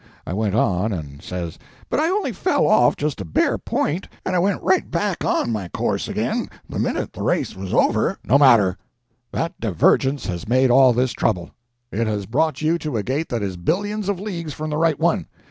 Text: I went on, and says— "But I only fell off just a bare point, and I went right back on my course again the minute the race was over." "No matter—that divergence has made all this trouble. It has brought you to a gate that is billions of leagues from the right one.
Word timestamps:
I 0.25 0.33
went 0.33 0.55
on, 0.55 0.91
and 0.93 1.21
says— 1.21 1.59
"But 1.87 1.99
I 1.99 2.09
only 2.09 2.31
fell 2.31 2.65
off 2.65 2.95
just 2.97 3.21
a 3.21 3.23
bare 3.23 3.59
point, 3.59 4.07
and 4.25 4.35
I 4.35 4.39
went 4.39 4.63
right 4.63 4.89
back 4.89 5.23
on 5.23 5.51
my 5.51 5.67
course 5.67 6.07
again 6.07 6.49
the 6.67 6.79
minute 6.79 7.13
the 7.13 7.21
race 7.21 7.55
was 7.55 7.71
over." 7.71 8.17
"No 8.23 8.39
matter—that 8.39 9.59
divergence 9.59 10.25
has 10.25 10.47
made 10.49 10.71
all 10.71 10.91
this 10.93 11.11
trouble. 11.11 11.51
It 11.91 12.07
has 12.07 12.25
brought 12.25 12.63
you 12.63 12.79
to 12.79 12.97
a 12.97 13.03
gate 13.03 13.29
that 13.29 13.43
is 13.43 13.57
billions 13.57 14.09
of 14.09 14.19
leagues 14.19 14.53
from 14.53 14.71
the 14.71 14.77
right 14.77 14.99
one. 14.99 15.27